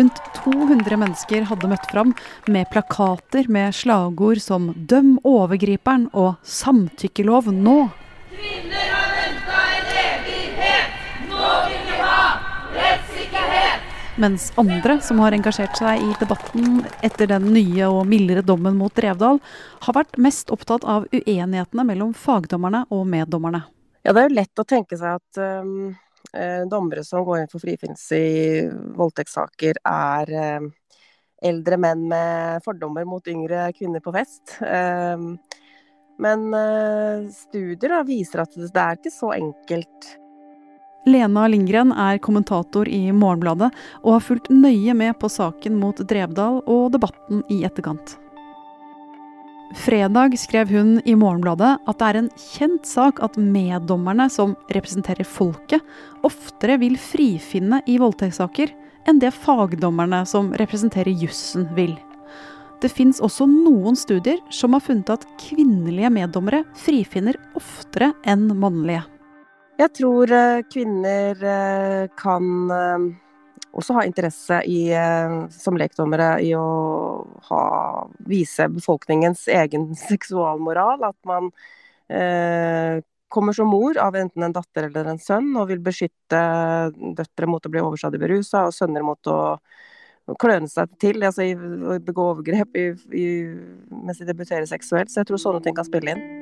Rundt 0.00 0.27
200 0.48 0.96
mennesker 0.96 1.44
hadde 1.50 1.68
møtt 1.68 1.88
fram 1.92 2.14
med 2.48 2.68
plakater 2.72 3.48
med 3.52 3.74
slagord 3.76 4.40
som 4.40 4.70
'Døm 4.72 5.18
overgriperen' 5.24 6.08
og 6.12 6.36
'Samtykkelov 6.42 7.50
nå'. 7.52 7.90
Kvinner 8.32 8.88
har 8.94 9.10
venta 9.18 9.58
en 9.76 9.90
evighet! 10.04 10.88
Nå 11.28 11.50
vil 11.66 11.84
vi 11.90 12.00
ha 12.00 12.22
rettssikkerhet! 12.78 13.84
Mens 14.16 14.48
andre 14.56 14.98
som 15.04 15.20
har 15.20 15.36
engasjert 15.36 15.76
seg 15.76 16.00
i 16.00 16.16
debatten 16.20 16.82
etter 17.04 17.28
den 17.28 17.52
nye 17.52 17.92
og 17.92 18.06
mildere 18.08 18.42
dommen 18.42 18.78
mot 18.80 18.94
Drevdal, 18.94 19.40
har 19.84 20.00
vært 20.00 20.16
mest 20.16 20.50
opptatt 20.54 20.84
av 20.84 21.04
uenighetene 21.12 21.84
mellom 21.84 22.14
fagdommerne 22.16 22.86
og 22.88 23.04
meddommerne. 23.06 23.66
Ja, 24.02 24.14
det 24.14 24.22
er 24.22 24.30
jo 24.30 24.38
lett 24.40 24.62
å 24.62 24.64
tenke 24.64 24.96
seg 24.96 25.20
at 25.20 25.42
um, 25.60 25.92
dommere 26.70 27.04
som 27.04 27.24
går 27.24 27.42
inn 27.42 27.50
for 27.50 27.62
frifinnelse 27.62 28.18
i 28.18 28.42
voldtektssaker, 28.98 29.80
er 29.88 30.32
eh, 30.34 30.68
eldre 31.48 31.78
menn 31.80 32.06
med 32.10 32.64
fordommer 32.64 33.06
mot 33.08 33.26
yngre 33.30 33.68
kvinner 33.76 34.02
på 34.04 34.12
fest. 34.14 34.58
Um, 34.60 35.36
men 36.18 36.48
eh, 36.54 37.28
studier 37.30 38.00
viser 38.06 38.42
at 38.42 38.56
det 38.58 38.82
er 38.82 38.98
ikke 38.98 39.14
så 39.14 39.32
enkelt. 39.36 40.14
Lena 41.08 41.46
Lindgren 41.48 41.94
er 41.94 42.18
kommentator 42.20 42.88
i 42.90 43.06
Morgenbladet 43.16 43.70
og 44.02 44.16
har 44.16 44.24
fulgt 44.26 44.50
nøye 44.52 44.96
med 44.98 45.14
på 45.22 45.30
saken 45.32 45.78
mot 45.80 46.02
Drevdal 46.10 46.60
og 46.66 46.90
debatten 46.92 47.44
i 47.48 47.62
etterkant. 47.64 48.18
Fredag 49.76 50.38
skrev 50.38 50.70
hun 50.72 50.94
i 51.04 51.12
Morgenbladet 51.18 51.74
at 51.84 51.98
det 52.00 52.06
er 52.08 52.18
en 52.22 52.28
kjent 52.40 52.86
sak 52.88 53.18
at 53.24 53.36
meddommerne 53.36 54.28
som 54.32 54.54
representerer 54.72 55.28
folket, 55.28 55.84
oftere 56.24 56.78
vil 56.80 56.96
frifinne 56.96 57.82
i 57.84 57.98
voldtektssaker 58.00 58.72
enn 59.08 59.20
det 59.20 59.34
fagdommerne 59.36 60.22
som 60.28 60.54
representerer 60.56 61.12
jussen 61.12 61.68
vil. 61.76 61.92
Det 62.80 62.88
fins 62.94 63.20
også 63.20 63.44
noen 63.50 63.96
studier 63.98 64.40
som 64.54 64.72
har 64.76 64.84
funnet 64.86 65.12
at 65.12 65.28
kvinnelige 65.42 66.10
meddommere 66.14 66.62
frifinner 66.78 67.36
oftere 67.58 68.12
enn 68.24 68.48
mannlige. 68.56 69.04
Jeg 69.78 69.94
tror 69.94 70.32
eh, 70.34 70.64
kvinner 70.72 71.44
eh, 71.44 72.04
kan 72.18 72.70
eh, 72.74 73.08
også 73.78 73.98
ha 73.98 74.04
interesse 74.06 74.60
i, 74.66 74.88
eh, 74.92 75.34
som 75.54 75.78
lekdommere 75.78 76.32
i 76.44 76.52
å 76.58 76.68
ha, 77.50 77.62
vise 78.28 78.68
befolkningens 78.72 79.46
egen 79.52 79.92
seksualmoral. 80.08 81.04
At 81.08 81.18
man 81.28 81.52
eh, 82.10 83.00
kommer 83.28 83.52
som 83.56 83.70
mor 83.70 83.98
av 84.00 84.16
enten 84.16 84.42
en 84.46 84.56
datter 84.56 84.88
eller 84.88 85.12
en 85.12 85.22
sønn, 85.22 85.52
og 85.56 85.70
vil 85.72 85.84
beskytte 85.84 86.40
døtre 87.18 87.50
mot 87.50 87.64
å 87.64 87.72
bli 87.72 87.84
overstadig 87.84 88.20
berusa, 88.22 88.66
og 88.68 88.76
sønner 88.76 89.06
mot 89.06 89.30
å 89.30 89.38
kløne 90.40 90.68
seg 90.68 90.90
til, 91.00 91.22
altså 91.24 91.46
i, 91.46 91.54
begå 92.04 92.32
overgrep 92.34 92.76
i, 92.76 92.90
i, 93.16 93.28
mens 93.88 94.20
de 94.20 94.28
debuterer 94.28 94.68
seksuelt. 94.68 95.12
Så 95.12 95.22
jeg 95.22 95.30
tror 95.30 95.40
sånne 95.40 95.64
ting 95.64 95.76
kan 95.76 95.88
spille 95.88 96.16
inn. 96.16 96.37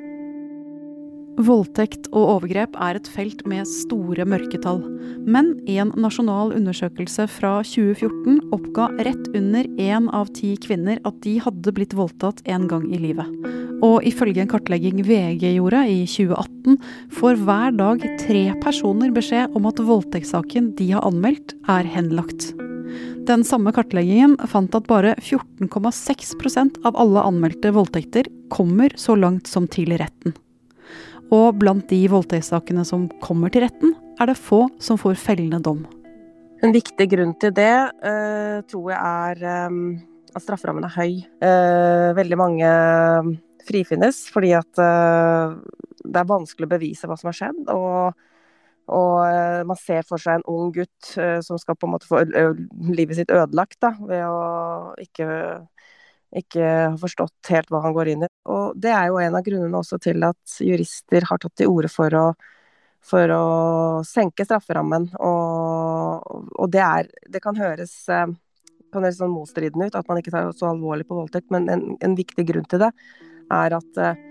Voldtekt 1.36 2.06
og 2.14 2.30
overgrep 2.38 2.78
er 2.80 2.96
et 2.96 3.08
felt 3.12 3.42
med 3.48 3.68
store 3.68 4.24
mørketall. 4.24 4.78
Men 5.28 5.50
en 5.68 5.90
nasjonal 6.00 6.54
undersøkelse 6.56 7.26
fra 7.28 7.58
2014 7.66 8.54
oppga 8.56 8.88
rett 9.04 9.28
under 9.36 9.68
én 9.76 10.08
av 10.16 10.30
ti 10.38 10.54
kvinner 10.64 11.02
at 11.04 11.18
de 11.26 11.34
hadde 11.44 11.74
blitt 11.76 11.92
voldtatt 11.98 12.40
en 12.48 12.64
gang 12.70 12.86
i 12.88 13.00
livet. 13.02 13.28
Og 13.84 14.06
ifølge 14.08 14.40
en 14.40 14.48
kartlegging 14.48 15.02
VG 15.04 15.50
gjorde 15.58 15.82
i 15.92 15.98
2018, 16.08 16.78
får 17.18 17.42
hver 17.44 17.76
dag 17.76 18.06
tre 18.22 18.46
personer 18.62 19.12
beskjed 19.12 19.52
om 19.58 19.68
at 19.68 19.82
voldtektssaken 19.84 20.72
de 20.80 20.88
har 20.94 21.04
anmeldt, 21.04 21.52
er 21.68 21.84
henlagt. 21.84 22.54
Den 23.28 23.44
samme 23.44 23.74
kartleggingen 23.76 24.38
fant 24.48 24.72
at 24.78 24.88
bare 24.88 25.12
14,6% 25.20 26.80
av 26.86 26.96
alle 26.96 27.28
anmeldte 27.28 27.74
voldtekter 27.76 28.30
kommer 28.48 28.96
så 28.96 29.18
langt 29.18 29.50
som 29.50 29.68
til 29.68 29.92
retten. 30.00 30.32
Og 31.34 31.56
blant 31.58 31.86
de 31.90 32.04
voldtektssakene 32.10 32.84
som 32.86 33.08
kommer 33.22 33.50
til 33.50 33.64
retten, 33.66 33.94
er 34.20 34.30
det 34.30 34.38
få 34.38 34.66
som 34.82 34.98
får 35.00 35.18
fellende 35.18 35.58
dom. 35.62 35.82
En 36.64 36.72
viktig 36.72 37.08
grunn 37.12 37.34
til 37.40 37.52
det 37.56 37.74
uh, 38.00 38.62
tror 38.70 38.92
jeg 38.92 39.00
er 39.00 39.66
um, 39.68 39.80
at 40.32 40.44
strafferammen 40.44 40.86
er 40.86 40.94
høy. 40.94 41.18
Uh, 41.42 42.14
veldig 42.16 42.38
mange 42.40 42.70
frifinnes 43.66 44.22
fordi 44.30 44.52
at 44.54 44.78
det 44.78 46.20
er 46.20 46.28
vanskelig 46.30 46.68
å 46.68 46.70
bevise 46.70 47.08
hva 47.10 47.16
som 47.18 47.32
har 47.32 47.34
skjedd. 47.34 47.64
Og, 47.72 48.14
og 48.94 49.66
man 49.66 49.80
ser 49.80 50.06
for 50.06 50.22
seg 50.22 50.38
en 50.38 50.46
ung 50.52 50.70
gutt 50.70 51.08
som 51.42 51.58
skal 51.58 51.74
på 51.74 51.88
en 51.88 51.96
måte 51.96 52.06
få 52.06 52.22
livet 52.94 53.18
sitt 53.18 53.32
ødelagt 53.34 53.80
da, 53.82 53.90
ved 54.06 54.22
å 54.22 54.94
ikke 55.02 55.26
ikke 56.34 56.64
har 56.66 56.96
forstått 57.00 57.50
helt 57.52 57.70
hva 57.70 57.82
han 57.84 57.94
går 57.96 58.12
inn 58.12 58.26
i. 58.26 58.30
Og 58.50 58.76
det 58.80 58.92
er 58.92 59.10
jo 59.10 59.20
en 59.22 59.38
av 59.38 59.44
grunnene 59.46 59.80
også 59.80 59.98
til 60.02 60.24
at 60.26 60.58
jurister 60.62 61.26
har 61.28 61.40
tatt 61.42 61.54
til 61.58 61.70
orde 61.70 61.90
for 61.92 62.16
å, 62.18 62.24
for 63.06 63.34
å 63.34 63.46
senke 64.06 64.46
strafferammen. 64.46 65.10
Og, 65.22 66.50
og 66.56 66.72
det, 66.74 66.82
er, 66.82 67.10
det 67.30 67.42
kan 67.44 67.58
høres, 67.58 67.94
eh, 68.10 68.26
kan 68.92 69.06
høres 69.06 69.20
sånn 69.22 69.34
motstridende 69.34 69.90
ut 69.90 69.98
at 69.98 70.10
man 70.10 70.22
ikke 70.22 70.34
tar 70.34 70.50
så 70.56 70.72
alvorlig 70.72 71.08
på 71.08 71.18
voldtekt, 71.20 71.50
men 71.54 71.70
en, 71.72 71.88
en 72.00 72.18
viktig 72.18 72.46
grunn 72.48 72.66
til 72.70 72.86
det 72.86 72.92
er 73.54 73.78
at, 73.78 74.02
eh, 74.02 74.22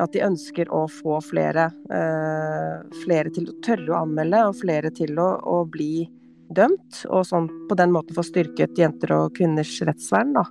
at 0.00 0.14
de 0.14 0.24
ønsker 0.26 0.70
å 0.76 0.84
få 0.92 1.18
flere, 1.24 1.70
eh, 1.90 3.02
flere 3.02 3.32
til 3.34 3.48
å 3.48 3.58
tørre 3.64 3.94
å 3.94 4.00
anmelde, 4.04 4.46
og 4.50 4.60
flere 4.60 4.92
til 4.94 5.18
å, 5.18 5.32
å 5.40 5.64
bli 5.64 6.06
dømt, 6.50 7.04
og 7.08 7.24
sånn 7.26 7.46
på 7.70 7.76
den 7.78 7.92
måten 7.94 8.16
få 8.16 8.24
styrket 8.26 8.78
jenter 8.78 9.14
og 9.16 9.36
kvinners 9.38 9.76
rettsvern, 9.86 10.34
da. 10.34 10.44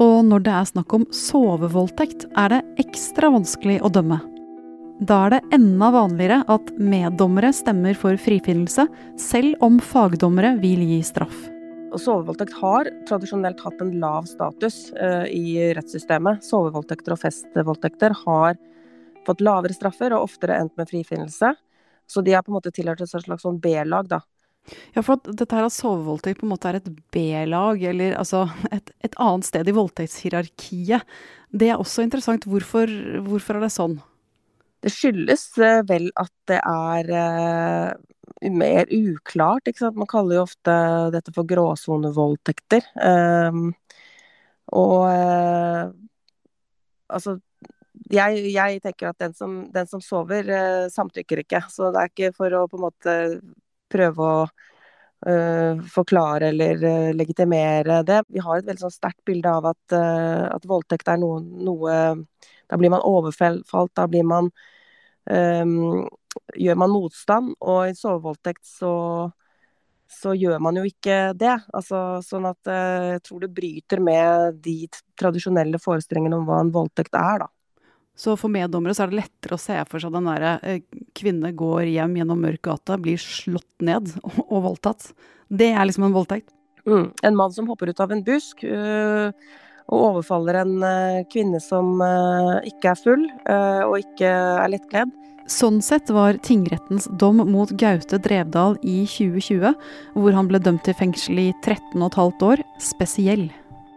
Og 0.00 0.24
når 0.24 0.44
det 0.46 0.52
er 0.56 0.68
snakk 0.68 0.94
om 0.96 1.04
sovevoldtekt, 1.12 2.24
er 2.40 2.54
det 2.54 2.60
ekstra 2.80 3.28
vanskelig 3.34 3.82
å 3.84 3.90
dømme. 3.92 4.16
Da 5.00 5.18
er 5.26 5.34
det 5.34 5.56
enda 5.56 5.90
vanligere 5.92 6.38
at 6.52 6.72
meddommere 6.76 7.52
stemmer 7.56 7.96
for 7.96 8.16
frifinnelse, 8.20 8.86
selv 9.20 9.60
om 9.64 9.76
fagdommere 9.80 10.54
vil 10.60 10.82
gi 10.88 11.00
straff. 11.04 11.36
Sovevoldtekt 12.00 12.56
har 12.60 12.88
tradisjonelt 13.08 13.60
hatt 13.64 13.80
en 13.82 13.94
lav 14.00 14.28
status 14.30 14.90
uh, 14.94 15.26
i 15.26 15.72
rettssystemet. 15.76 16.44
Sovevoldtekter 16.46 17.16
og 17.16 17.20
festvoldtekter 17.20 18.14
har 18.22 18.60
fått 19.26 19.44
lavere 19.44 19.76
straffer 19.76 20.14
og 20.16 20.28
oftere 20.28 20.60
endt 20.62 20.76
med 20.80 20.88
frifinnelse. 20.88 21.52
Så 22.10 22.24
de 22.24 22.36
har 22.36 22.44
på 22.46 22.52
en 22.54 22.60
måte 22.60 22.72
tilhørt 22.74 23.02
et 23.04 23.10
slags 23.10 23.44
sånn 23.44 23.60
B-lag, 23.60 24.08
da. 24.08 24.22
Ja, 24.94 25.02
for 25.02 25.16
at 25.16 25.28
dette 25.38 25.56
her 25.56 25.66
at 25.66 25.74
sovevoldtekt 25.74 26.40
på 26.40 26.46
en 26.46 26.52
måte 26.52 26.70
er 26.70 26.78
et 26.78 26.90
B-lag, 27.14 27.82
eller 27.90 28.16
altså 28.20 28.44
et, 28.76 28.92
et, 29.04 29.16
annet 29.18 29.48
sted 29.48 29.70
i 29.70 29.76
voldtektshierarkiet, 29.76 31.18
det 31.50 31.72
er 31.72 31.82
også 31.82 32.04
interessant. 32.06 32.46
Hvorfor, 32.46 32.90
hvorfor 33.26 33.58
er 33.58 33.66
det 33.66 33.74
sånn? 33.74 33.98
Det 34.80 34.92
skyldes 34.94 35.44
eh, 35.60 35.82
vel 35.88 36.06
at 36.16 36.32
det 36.48 36.60
er 36.62 37.10
uh, 37.12 37.90
mer 38.54 38.88
uklart, 38.94 39.66
ikke 39.68 39.82
sant. 39.82 39.98
Man 39.98 40.08
kaller 40.08 40.38
jo 40.38 40.46
ofte 40.46 40.76
dette 41.12 41.34
for 41.36 41.48
gråsonevoldtekter. 41.50 42.86
Um, 42.96 43.72
og 44.70 45.02
uh, 45.10 45.90
altså 47.10 47.36
jeg, 48.10 48.46
jeg, 48.54 48.80
tenker 48.82 49.10
at 49.10 49.20
den 49.20 49.34
som, 49.36 49.58
den 49.74 49.90
som 49.90 50.02
sover, 50.04 50.48
uh, 50.48 50.86
samtykker 50.92 51.42
ikke. 51.44 51.64
Så 51.68 51.90
det 51.92 52.00
er 52.04 52.14
ikke 52.14 52.32
for 52.38 52.56
å 52.56 52.64
på 52.70 52.78
en 52.78 52.86
måte 52.86 53.16
prøve 53.90 54.26
å 54.26 54.44
uh, 54.46 55.82
forklare 55.94 56.50
eller 56.50 56.84
uh, 56.84 57.10
legitimere 57.16 58.00
det. 58.06 58.22
Vi 58.28 58.42
har 58.44 58.58
et 58.58 58.68
veldig 58.68 58.86
sånn 58.86 58.94
sterkt 58.94 59.22
bilde 59.28 59.50
av 59.50 59.70
at, 59.72 59.82
uh, 59.96 60.46
at 60.54 60.68
voldtekt 60.68 61.10
er 61.10 61.20
noe, 61.22 61.42
noe, 61.42 61.98
Da 62.70 62.78
blir 62.78 62.90
man 62.90 63.02
overfalt, 63.02 63.94
da 63.94 64.06
blir 64.06 64.24
man 64.24 64.50
um, 65.26 66.08
Gjør 66.54 66.76
man 66.78 66.92
motstand, 66.94 67.56
og 67.58 67.88
i 67.90 67.94
sovevoldtekt 67.98 68.62
så 68.66 68.94
så 70.10 70.32
gjør 70.34 70.58
man 70.58 70.74
jo 70.74 70.82
ikke 70.88 71.36
det. 71.38 71.52
Altså, 71.70 72.18
sånn 72.26 72.48
at 72.48 72.66
jeg 72.66 73.20
tror 73.22 73.44
det 73.44 73.52
bryter 73.54 74.00
med 74.02 74.56
de 74.58 74.88
tradisjonelle 75.18 75.78
forestillingene 75.78 76.34
om 76.40 76.48
hva 76.48 76.56
en 76.64 76.72
voldtekt 76.74 77.14
er, 77.14 77.44
da. 77.44 77.46
Så 78.20 78.34
for 78.36 78.52
meddommere 78.52 78.92
så 78.96 79.06
er 79.06 79.12
det 79.12 79.22
lettere 79.22 79.56
å 79.56 79.60
se 79.60 79.78
for 79.88 80.02
seg 80.02 80.12
den 80.12 80.28
derre 80.28 80.56
eh, 80.66 80.82
kvinne 81.16 81.54
går 81.56 81.86
hjem 81.88 82.18
gjennom 82.20 82.42
mørk 82.44 82.62
gate, 82.68 82.98
blir 83.00 83.20
slått 83.20 83.84
ned 83.86 84.10
og, 84.26 84.42
og, 84.46 84.58
voldtatt. 84.68 85.10
Det 85.48 85.72
er 85.72 85.88
liksom 85.88 86.10
en 86.10 86.16
voldtekt. 86.16 86.52
Mm. 86.84 87.10
En 87.26 87.36
mann 87.36 87.52
som 87.54 87.68
hopper 87.68 87.90
ut 87.92 88.00
av 88.00 88.12
en 88.12 88.22
busk 88.24 88.64
øh, 88.64 89.30
og 89.90 90.04
overfaller 90.10 90.60
en 90.62 90.74
øh, 90.84 91.22
kvinne 91.32 91.60
som 91.64 92.00
øh, 92.04 92.60
ikke 92.68 92.92
er 92.92 93.00
full 93.00 93.24
og 93.50 93.96
ikke 93.98 94.28
er 94.30 94.70
lettkledd. 94.72 95.16
Sånn 95.50 95.80
sett 95.82 96.12
var 96.14 96.36
tingrettens 96.46 97.08
dom 97.18 97.40
mot 97.48 97.72
Gaute 97.80 98.20
Drevdal 98.22 98.76
i 98.86 99.00
2020, 99.10 99.72
hvor 100.14 100.36
han 100.36 100.50
ble 100.50 100.60
dømt 100.62 100.84
til 100.86 100.94
fengsel 100.94 101.40
i 101.42 101.48
13 101.64 101.96
15 101.96 102.44
år, 102.46 102.62
spesiell. 102.78 103.48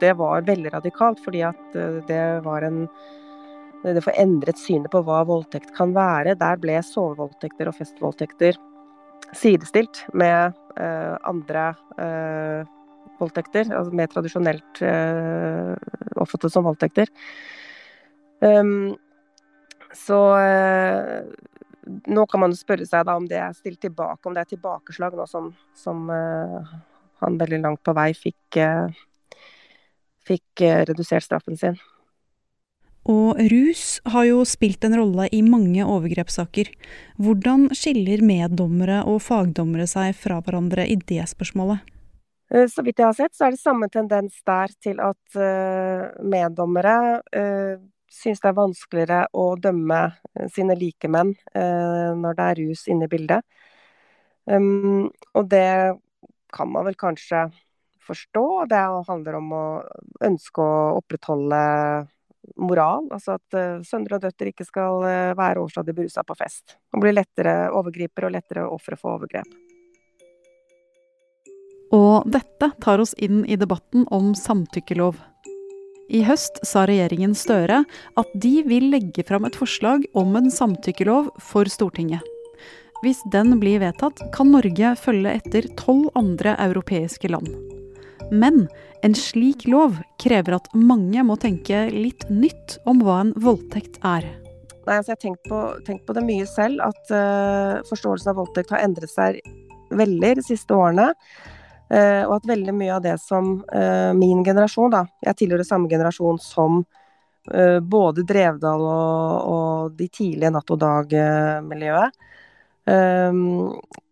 Det 0.01 0.15
var 0.17 0.47
veldig 0.47 0.73
radikalt, 0.73 1.21
fordi 1.23 1.43
at 1.45 1.77
det 2.09 2.23
var 2.47 2.65
en 2.65 2.87
det 3.83 4.03
får 4.03 4.15
endret 4.21 4.59
synet 4.59 4.91
på 4.93 5.01
hva 5.03 5.23
voldtekt 5.27 5.73
kan 5.75 5.91
være. 5.95 6.37
Der 6.39 6.59
ble 6.61 6.77
sovevoldtekter 6.87 7.67
og 7.67 7.75
festvoldtekter 7.75 8.59
sidestilt 9.35 10.05
med 10.13 10.53
uh, 10.77 11.15
andre 11.27 11.71
uh, 11.97 12.63
voldtekter, 13.19 13.69
altså 13.73 13.95
mer 13.95 14.11
tradisjonelt 14.11 14.83
uh, 14.85 15.73
oppfattet 16.15 16.53
som 16.53 16.67
voldtekter. 16.67 17.11
Um, 18.43 18.93
så 19.93 20.17
nå 21.83 22.23
kan 22.31 22.41
man 22.41 22.55
spørre 22.57 22.87
seg 22.89 23.03
da 23.05 23.13
om 23.19 23.27
det 23.29 23.37
er 23.37 23.53
stilt 23.53 23.77
tilbake, 23.83 24.25
om 24.25 24.33
det 24.33 24.41
er 24.41 24.53
tilbakeslag 24.55 25.13
nå 25.19 25.27
som, 25.29 25.51
som 25.77 26.07
han 26.09 27.37
veldig 27.37 27.59
langt 27.61 27.83
på 27.85 27.93
vei 27.93 28.07
fikk, 28.17 28.57
fikk 30.25 30.63
redusert 30.89 31.27
straffen 31.27 31.59
sin. 31.59 31.77
Og 33.09 33.39
rus 33.51 33.97
har 34.07 34.27
jo 34.29 34.43
spilt 34.47 34.85
en 34.87 34.95
rolle 34.95 35.27
i 35.35 35.41
mange 35.43 35.83
overgrepssaker. 35.83 36.69
Hvordan 37.19 37.67
skiller 37.75 38.23
meddommere 38.23 39.01
og 39.09 39.19
fagdommere 39.25 39.87
seg 39.91 40.13
fra 40.15 40.39
hverandre 40.43 40.85
i 40.87 40.95
det 40.95 41.25
spørsmålet? 41.33 41.83
Eh, 42.53 42.67
så 42.71 42.85
vidt 42.85 43.01
jeg 43.01 43.09
har 43.09 43.17
sett, 43.17 43.35
så 43.35 43.47
er 43.47 43.57
det 43.57 43.63
samme 43.63 43.89
tendens 43.91 44.39
der 44.47 44.71
til 44.83 45.03
at 45.03 45.35
uh, 45.35 46.13
meddommere 46.23 46.95
synes 47.33 47.89
syns 48.13 48.43
det 48.43 48.49
er 48.51 48.59
vanskeligere 48.59 49.19
å 49.33 49.43
dømme 49.57 49.99
sine 50.53 50.75
likemenn 50.77 51.31
når 52.21 52.35
det 52.37 52.43
er 52.45 52.59
rus 52.59 52.83
inne 52.93 53.07
i 53.07 53.09
bildet. 53.09 53.41
Um, 54.45 55.07
og 55.33 55.47
det 55.49 55.97
kan 56.53 56.69
man 56.69 56.85
vel 56.85 56.97
kanskje 56.99 57.47
forstå. 58.05 58.45
Det 58.69 58.81
handler 59.07 59.39
om 59.39 59.49
å 59.57 59.65
ønske 60.29 60.61
å 60.61 60.99
opprettholde 60.99 61.63
moral. 62.59 63.07
Altså 63.13 63.37
at 63.37 63.57
uh, 63.57 63.83
sønner 63.85 64.17
og 64.17 64.23
døtre 64.25 64.51
ikke 64.51 64.67
skal 64.67 65.03
uh, 65.03 65.35
være 65.37 65.61
overstadig 65.61 65.95
berusa 65.97 66.23
på 66.27 66.37
fest. 66.39 66.77
Og 66.93 67.03
bli 67.03 67.13
lettere 67.15 67.69
overgriper 67.73 68.27
og 68.27 68.35
lettere 68.35 68.65
ofre 68.69 68.99
for 68.99 69.17
overgrep. 69.17 69.49
Og 71.93 72.25
dette 72.33 72.71
tar 72.81 73.01
oss 73.03 73.13
inn 73.21 73.43
i 73.45 73.57
debatten 73.59 74.07
om 74.13 74.33
samtykkelov. 74.37 75.19
I 76.13 76.23
høst 76.27 76.59
sa 76.67 76.83
regjeringen 76.89 77.35
Støre 77.37 77.83
at 78.19 78.33
de 78.33 78.55
vil 78.67 78.89
legge 78.91 79.23
fram 79.27 79.47
et 79.47 79.57
forslag 79.57 80.03
om 80.17 80.35
en 80.37 80.49
samtykkelov 80.51 81.31
for 81.41 81.69
Stortinget. 81.71 82.21
Hvis 83.03 83.19
den 83.33 83.57
blir 83.59 83.81
vedtatt, 83.83 84.21
kan 84.35 84.51
Norge 84.53 84.95
følge 84.99 85.37
etter 85.41 85.67
tolv 85.79 86.09
andre 86.15 86.55
europeiske 86.69 87.31
land. 87.33 87.72
Men 88.33 88.67
en 89.05 89.15
slik 89.15 89.67
lov 89.69 89.99
krever 90.21 90.55
at 90.57 90.69
mange 90.73 91.21
må 91.25 91.35
tenke 91.37 91.85
litt 91.93 92.25
nytt 92.33 92.79
om 92.89 93.03
hva 93.05 93.19
en 93.21 93.33
voldtekt 93.43 93.99
er. 94.01 94.25
Nei, 94.83 94.97
altså 94.97 95.13
jeg 95.13 95.17
har 95.17 95.21
tenkt 95.21 95.49
på, 95.49 95.59
tenkt 95.87 96.05
på, 96.07 96.15
det 96.17 96.23
mye 96.25 96.47
selv, 96.49 96.81
at 96.83 97.11
uh, 97.13 97.83
forståelsen 97.87 98.33
av 98.33 98.39
voldtekt 98.41 98.73
har 98.73 98.83
endret 98.83 99.11
seg 99.11 99.37
veldig 99.93 100.33
de 100.39 100.45
siste 100.45 100.75
årene. 100.75 101.11
Uh, 101.93 102.23
og 102.25 102.39
at 102.39 102.49
veldig 102.49 102.73
mye 102.75 102.95
av 102.95 103.05
det 103.05 103.15
som 103.21 103.53
uh, 103.69 104.11
min 104.17 104.41
generasjon, 104.43 104.91
da 104.95 105.03
Jeg 105.27 105.43
tilhører 105.43 105.67
samme 105.67 105.91
generasjon 105.91 106.41
som 106.41 106.83
både 107.43 108.23
Drevdal 108.23 108.79
og, 108.87 109.47
og 109.51 109.95
de 109.99 110.05
tidlige 110.07 110.47
Natt 110.55 110.69
og 110.71 110.77
Dag-miljøet. 110.79 112.13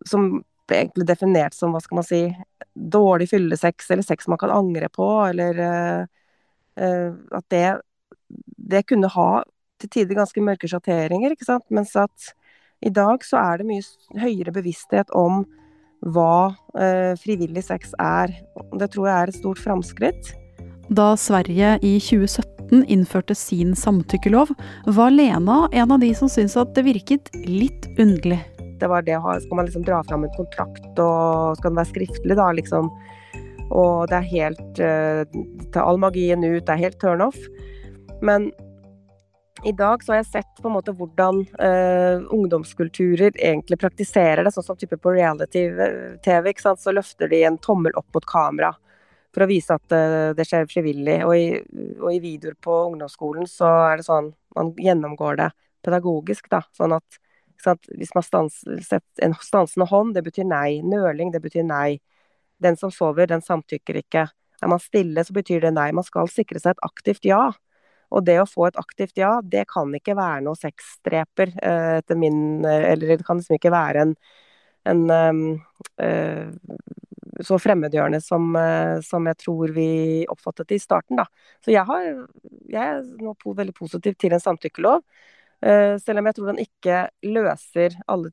Som 0.04 0.26
egentlig 0.70 1.06
definert 1.08 1.56
som, 1.56 1.72
hva 1.74 1.80
skal 1.82 1.98
man 1.98 2.06
si, 2.06 2.22
dårlig 2.74 3.28
fyllesex, 3.30 3.90
eller 3.90 4.06
sex 4.06 4.28
man 4.30 4.40
kan 4.40 4.52
angre 4.54 4.88
på, 4.92 5.08
eller 5.26 5.62
uh, 5.62 7.08
at 7.36 7.46
det, 7.52 7.66
det 8.72 8.86
kunne 8.88 9.10
ha 9.12 9.30
til 9.82 9.90
tider 9.90 10.16
ganske 10.16 10.44
mørke 10.44 10.70
sjatteringer. 10.70 11.34
Mens 11.74 11.96
at 11.98 12.30
i 12.82 12.92
dag 12.94 13.24
så 13.26 13.40
er 13.40 13.60
det 13.60 13.68
mye 13.68 14.22
høyere 14.22 14.54
bevissthet 14.54 15.10
om 15.16 15.44
hva 16.02 16.54
uh, 16.74 17.12
frivillig 17.22 17.66
sex 17.66 17.92
er. 18.02 18.32
Det 18.78 18.90
tror 18.94 19.08
jeg 19.08 19.16
er 19.16 19.32
et 19.32 19.38
stort 19.38 19.60
framskritt. 19.62 20.32
Da 20.92 21.12
Sverige 21.16 21.76
i 21.86 21.94
2017 22.02 22.82
innførte 22.90 23.36
sin 23.38 23.76
samtykkelov, 23.78 24.50
var 24.86 25.12
Lena 25.14 25.66
en 25.72 25.94
av 25.94 26.02
de 26.02 26.10
som 26.16 26.30
syntes 26.30 26.58
at 26.58 26.74
det 26.76 26.86
virket 26.88 27.30
litt 27.46 27.86
underlig 28.00 28.40
det 28.82 28.90
var 28.90 29.04
det 29.06 29.18
Skal 29.44 29.56
man 29.56 29.66
liksom 29.68 29.84
dra 29.86 30.02
fram 30.04 30.24
en 30.24 30.34
kontrakt, 30.36 30.90
og 30.98 31.56
skal 31.58 31.70
den 31.70 31.78
være 31.78 31.92
skriftlig, 31.92 32.36
da, 32.38 32.50
liksom? 32.58 32.90
Og 33.72 34.10
det 34.10 34.18
er 34.18 34.32
helt 34.32 34.82
uh, 34.82 35.22
Ta 35.72 35.86
all 35.86 36.00
magien 36.02 36.44
ut, 36.44 36.66
det 36.66 36.74
er 36.74 36.84
helt 36.84 37.00
turn 37.00 37.24
off. 37.24 37.38
Men 38.22 38.50
i 39.64 39.72
dag 39.78 40.02
så 40.02 40.12
har 40.12 40.22
jeg 40.22 40.30
sett 40.32 40.60
på 40.60 40.68
en 40.68 40.74
måte 40.74 40.94
hvordan 40.98 41.44
uh, 41.62 42.26
ungdomskulturer 42.34 43.30
egentlig 43.36 43.78
praktiserer 43.78 44.42
det, 44.42 44.52
sånn 44.54 44.66
som 44.66 44.78
type 44.78 44.98
på 44.98 45.14
reality-TV. 45.14 46.50
ikke 46.50 46.66
sant, 46.66 46.82
Så 46.82 46.94
løfter 46.94 47.30
de 47.30 47.44
en 47.46 47.60
tommel 47.62 47.94
opp 47.98 48.08
mot 48.14 48.26
kamera 48.26 48.72
for 49.32 49.46
å 49.46 49.48
vise 49.48 49.72
at 49.72 49.94
det 50.36 50.44
skjer 50.44 50.66
frivillig. 50.68 51.22
Og 51.24 51.32
i, 51.38 51.46
og 52.02 52.10
i, 52.10 52.18
videoer 52.20 52.58
på 52.60 52.74
ungdomsskolen 52.90 53.46
så 53.48 53.70
er 53.86 54.02
det 54.02 54.04
sånn 54.04 54.28
man 54.52 54.74
gjennomgår 54.76 55.38
det 55.40 55.46
pedagogisk, 55.86 56.50
da. 56.52 56.60
Sånn 56.76 56.92
at 56.98 57.21
hvis 57.96 58.12
man 58.16 58.24
stanser 58.26 59.00
en 59.22 59.34
stansende 59.40 59.86
hånd, 59.90 60.14
det 60.16 60.24
betyr 60.26 60.46
nei. 60.48 60.80
Nøling, 60.84 61.32
det 61.34 61.42
betyr 61.44 61.66
nei. 61.66 62.00
Den 62.62 62.78
som 62.78 62.92
sover, 62.94 63.26
den 63.30 63.42
samtykker 63.42 63.98
ikke. 64.02 64.28
Er 64.62 64.70
man 64.70 64.82
stille, 64.82 65.24
så 65.26 65.34
betyr 65.34 65.64
det 65.64 65.74
nei. 65.74 65.90
Man 65.94 66.06
skal 66.06 66.30
sikre 66.30 66.62
seg 66.62 66.76
et 66.76 66.86
aktivt 66.86 67.26
ja. 67.26 67.48
Og 68.12 68.26
det 68.26 68.36
å 68.42 68.48
få 68.48 68.68
et 68.68 68.78
aktivt 68.80 69.16
ja, 69.18 69.38
det 69.42 69.64
kan 69.72 69.92
ikke 69.96 70.14
være 70.18 70.44
noe 70.44 70.58
sexdreper, 70.58 71.54
eh, 71.64 71.98
etter 72.02 72.18
min 72.20 72.64
Eller 72.68 73.16
det 73.16 73.24
kan 73.24 73.40
liksom 73.40 73.56
ikke 73.56 73.72
være 73.72 74.04
en, 74.04 74.12
en 74.92 75.06
uh, 75.08 76.66
så 77.42 77.56
fremmedgjørende 77.58 78.20
som, 78.20 78.52
som, 79.02 79.26
jeg 79.26 79.38
tror 79.40 79.72
vi 79.74 79.86
oppfattet 80.30 80.68
det 80.68 80.76
i 80.76 80.82
starten, 80.82 81.16
da. 81.18 81.24
Så 81.64 81.72
jeg, 81.72 81.82
har, 81.88 82.04
jeg 82.70 82.82
er 82.82 83.00
nå 83.18 83.32
veldig 83.42 83.74
positiv 83.74 84.18
til 84.20 84.36
en 84.36 84.42
samtykkelov. 84.42 85.00
Eh, 85.62 85.96
selv 86.02 86.20
om 86.20 86.28
jeg 86.28 86.38
tror 86.38 86.50
den 86.50 86.62
ikke 86.64 87.00
løser 87.26 87.94
alle 88.10 88.32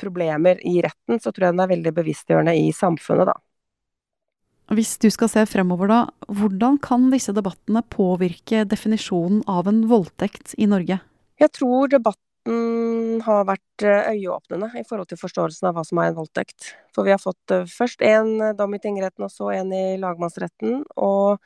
problemer 0.00 0.60
i 0.66 0.78
retten, 0.84 1.20
så 1.20 1.32
tror 1.32 1.48
jeg 1.48 1.56
den 1.56 1.64
er 1.64 1.72
veldig 1.72 1.92
bevisstgjørende 1.96 2.56
i 2.60 2.70
samfunnet, 2.76 3.32
da. 3.32 3.36
Hvis 4.76 4.96
du 4.98 5.06
skal 5.14 5.30
se 5.30 5.44
fremover, 5.46 5.90
da, 5.90 5.98
hvordan 6.26 6.80
kan 6.82 7.06
disse 7.12 7.32
debattene 7.36 7.84
påvirke 7.92 8.64
definisjonen 8.66 9.44
av 9.46 9.68
en 9.70 9.84
voldtekt 9.90 10.56
i 10.58 10.66
Norge? 10.66 10.98
Jeg 11.38 11.52
tror 11.54 11.92
debatten 11.92 13.22
har 13.26 13.46
vært 13.46 13.84
eh, 13.86 14.10
øyeåpnende 14.16 14.72
i 14.80 14.84
forhold 14.86 15.10
til 15.10 15.20
forståelsen 15.20 15.70
av 15.70 15.76
hva 15.76 15.86
som 15.86 16.00
er 16.02 16.10
en 16.10 16.18
voldtekt. 16.18 16.72
For 16.96 17.06
vi 17.06 17.14
har 17.14 17.22
fått 17.22 17.54
eh, 17.54 17.68
først 17.70 18.02
én 18.06 18.34
dom 18.58 18.74
i 18.74 18.82
tingretten 18.82 19.26
og 19.26 19.32
så 19.32 19.52
en 19.54 19.70
i 19.74 19.84
lagmannsretten. 20.02 20.82
Og 20.98 21.38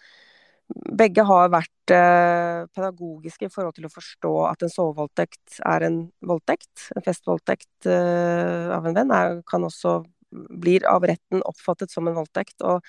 begge 0.70 1.24
har 1.26 1.50
vært 1.52 1.92
eh, 1.94 2.66
pedagogiske 2.74 3.48
i 3.48 3.52
forhold 3.52 3.76
til 3.76 3.86
å 3.88 3.92
forstå 3.92 4.32
at 4.50 4.64
en 4.64 4.72
sovevoldtekt 4.72 5.60
er 5.66 5.86
en 5.86 6.00
voldtekt. 6.26 6.90
En 6.96 7.04
festvoldtekt 7.06 7.88
eh, 7.90 8.70
av 8.74 8.86
en 8.86 8.96
venn 8.96 9.14
er, 9.14 9.40
kan 9.50 9.64
også 9.66 10.00
blir 10.30 10.86
av 10.88 11.04
retten 11.08 11.42
oppfattet 11.46 11.92
som 11.92 12.08
en 12.08 12.18
voldtekt. 12.18 12.60
Og 12.62 12.84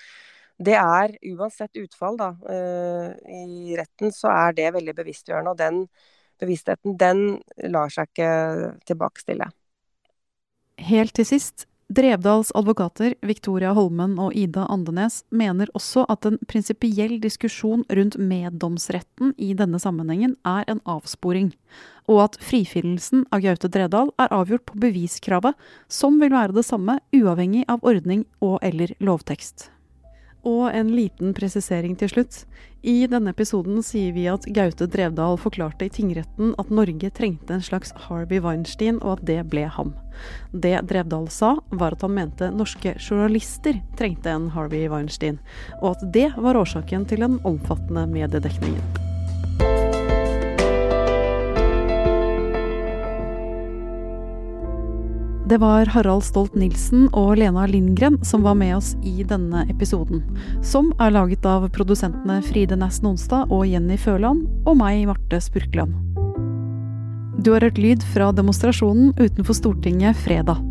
det 0.62 0.76
er, 0.78 1.16
uansett 1.32 1.80
utfall 1.80 2.18
da, 2.20 2.32
eh, 2.52 3.08
i 3.34 3.76
retten, 3.78 4.14
så 4.14 4.30
er 4.34 4.58
det 4.58 4.70
veldig 4.76 4.94
bevisstgjørende. 5.00 5.54
Og 5.54 5.58
den 5.58 5.82
bevisstheten, 6.42 6.96
den 6.98 7.42
lar 7.72 7.92
seg 7.92 8.10
ikke 8.10 8.30
tilbakestille. 8.88 9.50
Helt 10.82 11.14
til 11.14 11.28
sist, 11.28 11.66
Drevdals 11.92 12.52
advokater 12.56 13.14
Victoria 13.20 13.72
Holmen 13.76 14.14
og 14.22 14.32
Ida 14.38 14.62
Andenes 14.72 15.18
mener 15.34 15.68
også 15.76 16.06
at 16.12 16.24
en 16.24 16.38
prinsipiell 16.48 17.18
diskusjon 17.20 17.82
rundt 17.90 18.16
meddomsretten 18.16 19.34
i 19.36 19.50
denne 19.58 19.80
sammenhengen 19.82 20.38
er 20.48 20.64
en 20.72 20.80
avsporing, 20.88 21.50
og 22.08 22.22
at 22.24 22.38
frifinnelsen 22.40 23.26
av 23.28 23.44
Gaute 23.44 23.68
Dredal 23.68 24.14
er 24.22 24.32
avgjort 24.32 24.64
på 24.70 24.80
beviskravet, 24.86 25.58
som 25.90 26.16
vil 26.22 26.32
være 26.32 26.56
det 26.56 26.64
samme 26.70 26.96
uavhengig 27.12 27.66
av 27.68 27.84
ordning 27.84 28.24
og 28.40 28.56
eller 28.64 28.96
lovtekst. 29.02 29.68
Og 30.42 30.72
en 30.74 30.88
liten 30.90 31.34
presisering 31.36 31.94
til 31.98 32.10
slutt. 32.10 32.42
I 32.82 33.06
denne 33.06 33.30
episoden 33.30 33.78
sier 33.86 34.10
vi 34.16 34.24
at 34.26 34.46
Gaute 34.50 34.88
Drevdal 34.90 35.38
forklarte 35.38 35.86
i 35.86 35.92
tingretten 35.92 36.56
at 36.58 36.72
Norge 36.74 37.12
trengte 37.14 37.54
en 37.54 37.62
slags 37.62 37.94
Harvey 38.08 38.42
Weinstein, 38.42 38.98
og 39.04 39.20
at 39.20 39.24
det 39.28 39.38
ble 39.52 39.68
ham. 39.70 39.94
Det 40.50 40.74
Drevdal 40.90 41.30
sa, 41.30 41.54
var 41.70 41.94
at 41.94 42.02
han 42.02 42.16
mente 42.18 42.50
norske 42.50 42.96
journalister 42.98 43.78
trengte 44.00 44.34
en 44.34 44.50
Harvey 44.56 44.90
Weinstein, 44.90 45.38
og 45.78 45.94
at 45.94 46.04
det 46.18 46.32
var 46.34 46.58
årsaken 46.58 47.06
til 47.06 47.22
den 47.22 47.38
omfattende 47.46 48.08
mediedekningen. 48.10 49.11
Det 55.52 55.58
var 55.60 55.84
Harald 55.92 56.24
Stolt-Nielsen 56.24 57.10
og 57.12 57.34
Lena 57.36 57.66
Lindgren 57.68 58.14
som 58.24 58.40
var 58.40 58.54
med 58.56 58.72
oss 58.78 58.94
i 59.04 59.20
denne 59.20 59.66
episoden. 59.68 60.22
Som 60.64 60.86
er 60.96 61.12
laget 61.12 61.44
av 61.44 61.66
produsentene 61.74 62.38
Fride 62.46 62.78
Næss 62.80 63.02
Nonstad 63.04 63.52
og 63.52 63.66
Jenny 63.68 63.98
Føland, 64.00 64.46
og 64.64 64.78
meg, 64.80 65.02
Marte 65.10 65.42
Spurkland. 65.44 65.92
Du 67.44 67.52
har 67.52 67.66
hørt 67.68 67.82
lyd 67.84 68.06
fra 68.14 68.30
demonstrasjonen 68.32 69.12
utenfor 69.20 69.58
Stortinget 69.60 70.16
fredag. 70.24 70.64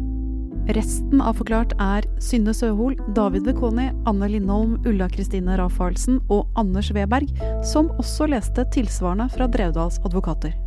Resten 0.73 1.21
av 1.21 1.37
Forklart 1.37 1.77
er 1.77 2.09
Synne 2.17 2.57
Søhol, 2.57 2.97
David 3.13 3.45
Vekoni, 3.51 3.91
Anne 4.09 4.31
Lindholm, 4.33 4.79
Ulla 4.81 5.11
Kristine 5.13 5.61
Rafaelsen 5.61 6.17
og 6.33 6.49
Anders 6.57 6.89
Weberg, 6.97 7.29
som 7.61 7.93
også 8.01 8.31
leste 8.33 8.65
tilsvarende 8.73 9.29
fra 9.29 9.45
Drevdals 9.45 10.01
advokater. 10.01 10.57